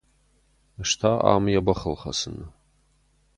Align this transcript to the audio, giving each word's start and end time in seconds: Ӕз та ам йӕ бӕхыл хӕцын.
Ӕз 0.83 0.91
та 0.99 1.11
ам 1.31 1.43
йӕ 1.53 1.61
бӕхыл 1.65 1.95
хӕцын. 2.01 2.37